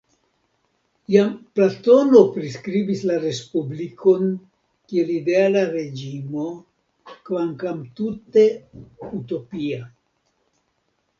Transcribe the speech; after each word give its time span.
Jam 1.15 1.27
Platono 1.57 2.21
priskribis 2.37 3.03
la 3.09 3.17
respublikon 3.25 4.25
kiel 4.93 5.11
ideala 5.17 5.61
reĝimo, 5.75 6.47
kvankam 7.27 7.83
tute 8.01 8.47
utopia. 9.21 9.85